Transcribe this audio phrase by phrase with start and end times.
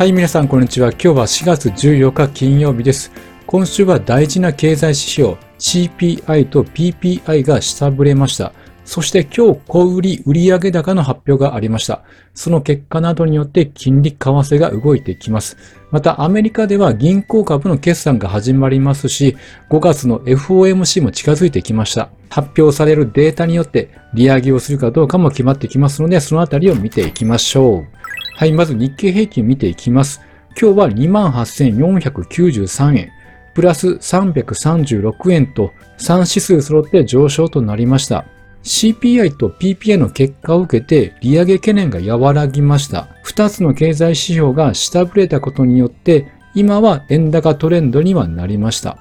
[0.00, 0.92] はい、皆さん、こんにちは。
[0.92, 3.12] 今日は4月14日金曜日です。
[3.46, 8.54] 今週は大事な経済指標 CPI と PPI が下振れました。
[8.86, 12.02] そして今日小売売上高の発表がありました。
[12.32, 15.58] その結果などによって金利為替が動いてきます。
[15.90, 19.36] またアメリカでは銀行株の決算が始まりますし、
[19.68, 22.08] 5月の FOMC も近づいてきました。
[22.30, 28.19] 発表されるデータによって利上げをするかどうかも決まってきますので、そのあたりを見ていきましょう。
[28.40, 30.22] はい、まず日経平均見ていきます。
[30.58, 33.10] 今日は28,493円。
[33.52, 38.24] プラス336円と3指数揃って上昇となりました。
[38.62, 43.08] CPI と PPI の結果を受けて利上げ懸念が和らぎました。
[43.26, 48.96] 2つの経済指標が下振れたことによって今は円高トレンドにはなりました。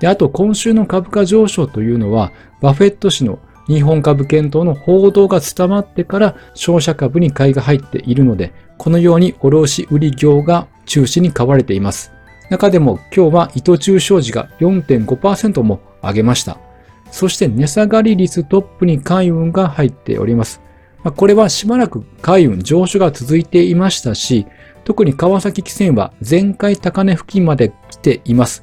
[0.00, 12.10] で、あと今週の株価上昇というのはバフェット氏の日本株検討の報道が伝わってから商社株に買いが入っているので、このように卸売業が中心に買われています。
[12.50, 16.58] 中でも今日は伊藤忠商事が4.5%も上げました。
[17.10, 20.62] そして値下がり率トップに海運が入っております。
[21.16, 24.46] これはしばらく海運上昇が続いていましたし、
[24.84, 28.62] 特に川崎汽船は前回高値付近まで来ています。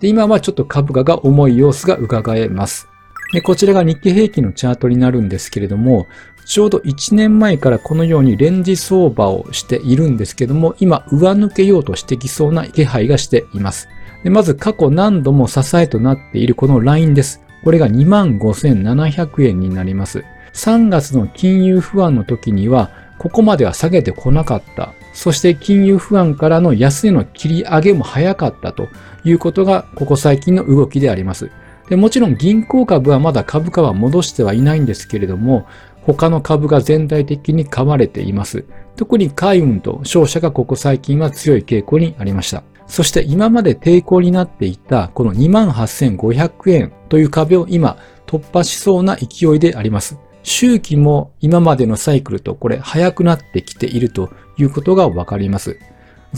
[0.00, 2.88] 今はちょっと株価が重い様子が伺えます。
[3.34, 6.06] でこちらが日経平均のチャートになるんですけれども、
[6.46, 13.88] ちょうど1年前からこのようにレンジ相場をしているんですけども、今上抜けようとしてきそうな気配がしています。
[14.22, 17.40] でまず過去何度も支えとなっているこのラインです。
[17.64, 20.24] これが25,700円になります。
[20.52, 24.94] 3月の金融不安の時には、ここまでは下げてこなかった。
[25.12, 28.86] そして金融不安からの安値の切り上げも早かったと
[29.24, 31.50] いうことが、ここ最近の動きであります。
[31.88, 35.66] でもちろん銀行株はまだ株価は戻してはいないんですけれども、
[36.02, 38.64] 他の株が全体的に買われています。
[38.96, 42.62] 特に海運と商社がここ最近は強い傾向にありました。
[42.86, 47.96] そして今まで抵抗になっていたこの28,500円という壁を今
[48.26, 50.18] 突破しそうな勢いであります。
[50.42, 55.78] 周期も今までのサイクルとこれ早くなってきているということがわかります。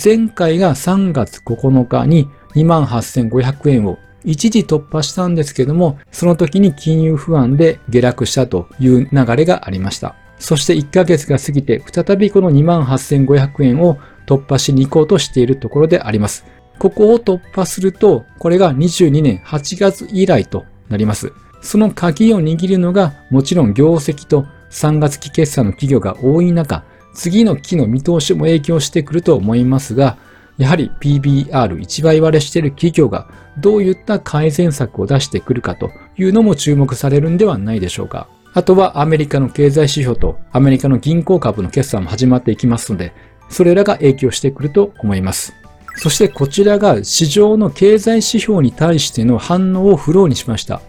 [0.02, 10.16] 前回が3月9日に28,500円を一時突破したんですけども、その時に金融不安で下落したという流れがありました。
[10.38, 16.44] そして1ヶ月が過ぎて再びこの28,500円を突破しに行こうとしているところであります。
[16.78, 21.32] ここを突破すると、これが22年8月以来となります。
[21.62, 30.18] その鍵を握るのが、もちろん業績と3月期決算の企業が多い中、次の期の見通しも影響してくると思いますが、
[30.58, 33.28] やはり PBR1 倍割れしている企業が
[33.58, 38.28] どういった改善策を出してくるかというのも注目されるんではないでしょうか。
[38.54, 43.12] あとはアメリカの経済指標とアメリカの銀行株の決算も始まっていきますので、
[43.50, 45.52] それらが影響してくると思います。
[45.96, 50.80] そしてこちらが市場の経済指標に対しての反応をフローにしました。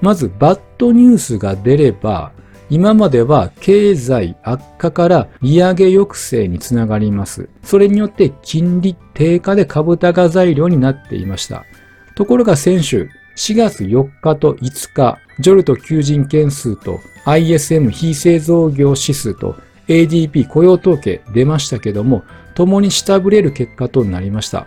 [0.00, 2.32] まずバッドニュースが出れば、
[2.68, 7.48] 今までは経済悪化から利上げ抑制につながります。
[7.62, 11.64] それによって金利低下で株高材料になっていました。
[12.16, 19.56] ところが先週、4月4日と5日、ジョルト求人件数と ISM 非製造業指数と
[19.88, 22.24] ADP 雇用統計出ましたけども、
[22.54, 24.66] 共に下振れる結果となりました。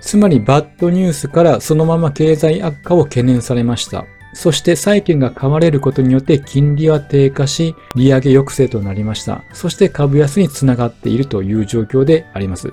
[0.00, 4.04] つまりバッドニュースからそのまま経済悪化を懸念されました。
[4.32, 9.42] そして債券が買われることによって金利は低下し、利上げ抑制となりました。
[9.52, 12.72] そして株安につながっているという状況であります。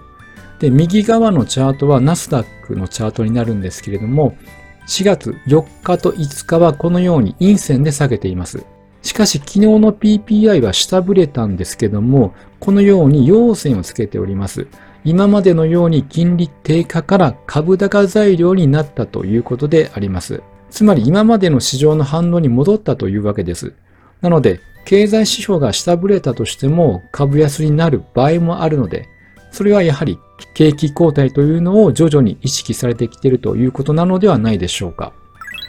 [0.59, 4.35] で、右側のチャートはナスダックのチャートになるんですけれども、
[4.87, 8.63] 4月4日と5日はこのように陰線で下げています。
[9.01, 14.67] しかし昨日の PPI は下振れたんですけども、このように陽線をつけております。
[15.03, 20.41] 今までのように金利低下から株高材料になったということであります。
[20.69, 23.73] つまり今までの市場の反応に戻ったというわけです。
[24.21, 29.09] なので、経済指標が下振れたとしても株安になる場合もあるので、
[29.51, 30.19] それはやはり
[30.53, 35.13] 景気後退というのを徐々に意識されてきているということなのではないでしょうか。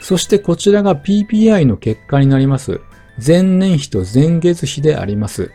[0.01, 2.81] そしてこちらが PPI の結果になります。
[3.25, 5.51] 前年比と前月比であります。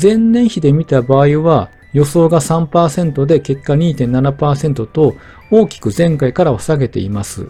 [0.00, 5.14] 前年比で見た場合は予想が3%で結果2.7%と
[5.50, 7.48] 大きく前回からは下げています。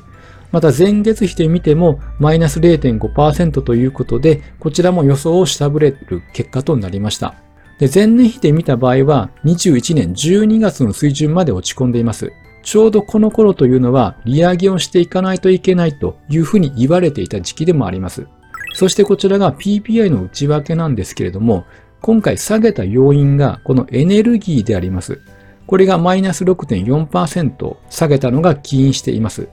[0.55, 7.35] また前月比で見てもマイナス0.5%ということで、こちらも予想を下振れる結果となりました。
[7.81, 12.33] で前年比で見た場合は21年12月の水準まで落ち込んでいます。
[12.63, 18.29] ちょうどこの頃というのは利上げをしていかないといけないというふうに言われていた時期でもあります。
[18.75, 21.65] そしてこちらが PPI の内訳なんですけれども、
[22.01, 25.21] 今回下げた要因がこのエネルギーであります。
[25.67, 29.49] これがマイナス6.4%下げたのが起因しています。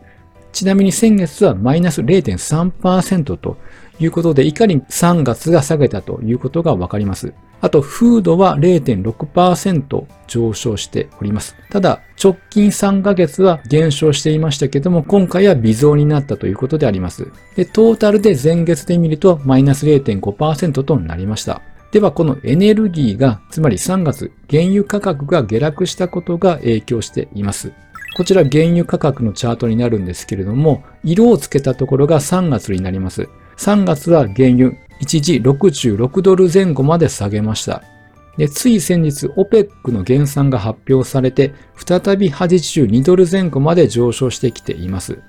[0.52, 3.58] ちなみに先月はマイナス0.3%と
[4.00, 7.34] いうことで、いかに3月が下げたということがわかります。
[7.62, 11.56] あと、フードは0.6%上昇しております。
[11.70, 17.32] ただ、直近3ヶ月は減少していましたけども、今回は微増になったということであります。
[17.56, 21.62] で、トータルで前月で見ると、マイナス0.5%となりました。
[21.92, 27.74] では、このエネルギーが、つまり3月、原油価格が下落したことが影響しています。
[28.14, 33.30] こちら原油価格のチャートになるんですけれども、色をつけたところが3月になります。
[33.58, 37.84] 3月は原油一時66ドル前後まで下げました。
[38.38, 45.20] で、つい先日 OPEC の減産が発表されて、再び82ドル前後まで上昇してきています。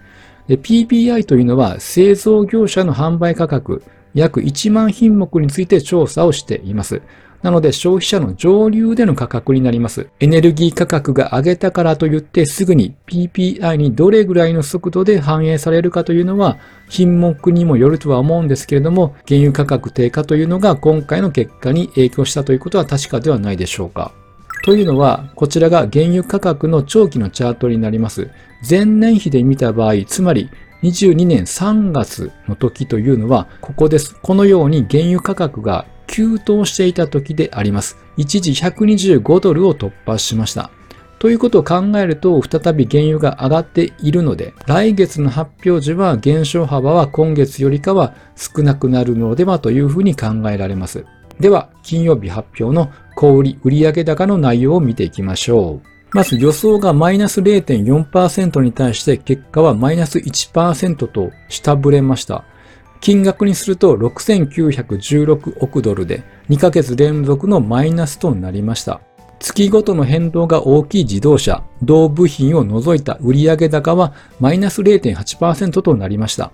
[0.49, 3.83] PPI というのは製造業者の販売価格
[4.15, 7.01] 約1万品目について調査をしています。
[7.43, 10.09] なので消費者の上流での価格になります。
[10.21, 16.59] エネルギー価格が上げたからといってすぐに PPI にどれぐらいの速度で反映されるかというのは
[16.89, 24.13] 品目にもよるとは思うんですけれども原油価格低下というのが今回の結果に影響したということは確かではないでしょうか。
[24.63, 28.31] というのは、こちらが原油価格の長期のチャートになります。
[28.69, 30.51] 前年比で見た場合、つまり
[30.85, 34.15] 22年3月の時というのは、ここです。
[34.23, 37.97] このように原油価格が急騰していた時であります。
[38.17, 40.71] 一時125ドルを突破しました。
[41.19, 51.07] ということを考えると、再び原油が上がっているので、来月の発表時は減少幅は今月よりかは少なくなるのではというふうに考えられます。
[51.41, 55.93] では、金曜日発表の小売売上高の内容を見ていきましょう。
[56.15, 62.45] まず予想がマイナス0.4%に対して結果はマイナス1%と下振れました。
[63.03, 69.01] 金額にすると6916億ドルで2ヶ月連続のマイナスとなりました。
[69.41, 76.53] 月ごとの変動が大きい自動車、同部品を除いた売上高はマイナス0.8%となりました。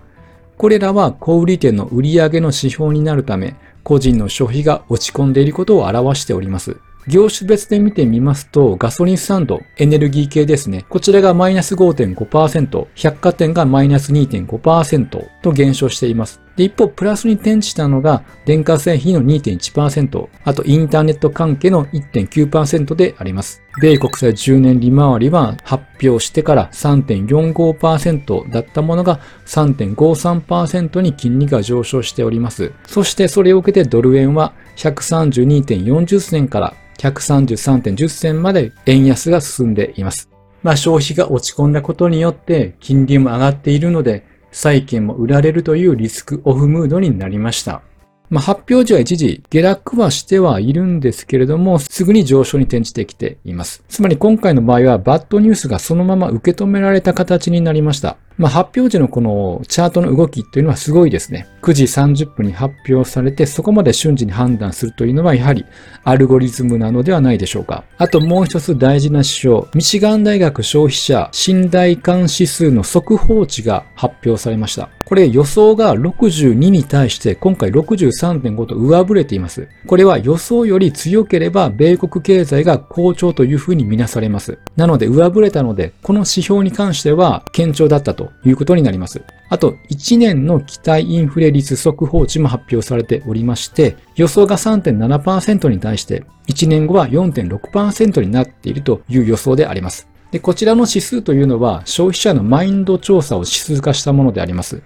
[0.56, 3.55] これらは小売店の売上の指標になるため、
[3.85, 6.79] 個人の消費が落ち込んでいることを表しております。
[7.08, 10.84] 業種別で見てみますと、ガソリンスタンド、エネルギー系ですね。
[10.90, 16.43] こちらがマイナス5.5%、百貨店がマイナス2.5%と減少しています。
[16.58, 23.62] で、一方、プラスに転じたのが、電化製品の2.1%、あとインターネット関係の1.9%であります。
[23.81, 32.72] 米国債10年利回りは発表してから3.45%だったものが3.53%に金利が上昇しております。
[32.88, 40.28] そしてそれを受けてドル円は132.40銭から133.10銭まで円安が進んでいます。
[40.64, 47.83] まあ消費が落ち込んだことによって金利も上がっているので債券も売られるというリスクオフムードになりました。
[48.31, 53.83] まあ、発表時は一時下落はしてはいるんですけれども、すぐに上昇に転じてきています。
[53.89, 58.17] つまり今回の場合はバッドニュースがそのまま受け止められた形になりました。
[58.39, 61.49] まあ、発表時のこのチャートの動きというのはすごいですね。
[61.63, 65.65] 9時30分に発表されてそこまで瞬時に判断するというのはやはり
[66.05, 67.83] アルゴリズムなのではないでしょうか。
[67.99, 74.89] あともう一つ大事な指標、ミシガン大学消費者信頼感指数の速報値が発表されました。
[75.08, 79.66] これ予想が62に対して今回63.5と上振れています。
[79.87, 84.58] これは予想より強ければ米国経済が好調というふうに見なされます。
[84.76, 89.22] なので上振れたので、この指標に関しては堅調だったということになります。
[89.48, 100.06] あと、1年の期待インフレ率速報値も発表されておりまして、予想が3.7%に対して、1年後は4.6%になっているという予想であります。
[100.32, 104.82] で、こちらの指数というのは消費者のマインド調査を指数化したものであります。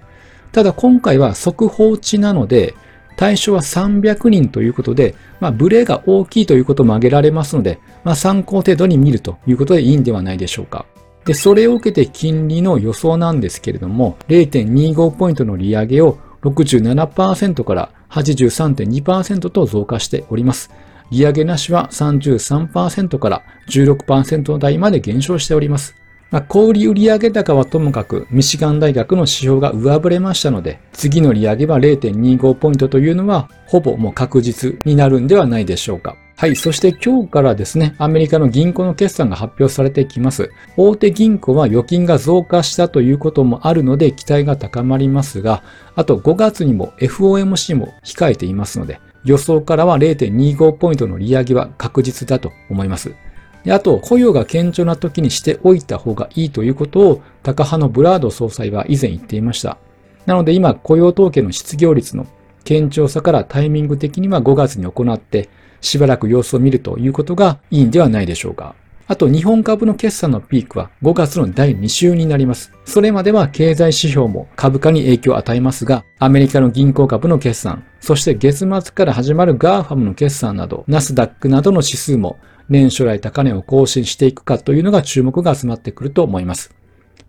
[0.52, 2.74] ただ今回は速報値なので、
[3.16, 10.86] 対象は300人ということで、まあ、ブレが大きいということも挙げられますので、まあ、参考程度に見るということでいいんではないでしょうか。
[11.24, 20.70] で、それを受けて金利の予想なんですけれども、0.25ポイントの利上げを67%から83.2%と増加しております。
[21.10, 25.94] 利上げなしは33%から16%台まで減少しております。
[26.32, 36.16] まあ、小売売上高はともかくミシガン大学の指標が上振れましたので、次の利上げは0.25ポイントというのはほぼもう確実になるんではないでしょうか。
[36.36, 36.56] はい。
[36.56, 40.50] そして今日からですね、アメリカの銀行の決算が発表されてきます。
[40.78, 45.62] 大手銀行は預金が増加したということもあるので期待が高まりますが、
[45.96, 53.14] あと5月にも FOMC も控えていますので、予想からは0.25ポイントの利上げは確実だと思います。
[53.64, 59.78] であと、雇用が堅調な時にしておいた方がいいということを、タカ派のブラード総裁は以前言っていました。
[60.26, 62.26] なので今、雇用統計の失業率の
[62.66, 65.48] 堅調さからタイミング的には5月に行って、
[65.80, 68.74] しばらく様子を見るということがいいんではないでしょうか。
[69.08, 72.72] あと日本株の決算のピークは5月の第2週になります。
[72.84, 86.74] それまでは経済指標も株価に影響を与えますが、アメリカの銀行株の決算、そして月末から始まる GAFAM の決算など、ナスダックなどの指数も年初来高値を更新していくかというのが注目が集まってくると思います。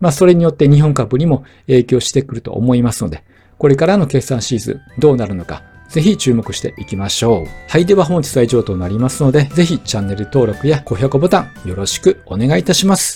[0.00, 3.24] まあそれによって日本株にも影響してくると思いますので、
[3.58, 5.62] これからの決算シーズンどうなるのか、
[5.94, 7.70] ぜひ注目していきましょう。
[7.70, 7.86] はい。
[7.86, 13.12] では本日は以上となりますので、ぜひチャンネル登録や高評価ボタンよろしくお願いいたします。